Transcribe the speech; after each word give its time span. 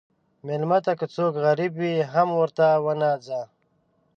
مېلمه 0.45 0.79
ته 0.85 0.93
که 0.99 1.05
څوک 1.15 1.33
غریب 1.45 1.73
وي، 1.81 1.95
هم 2.13 2.29
ورته 2.39 2.65
وناځه. 2.85 3.41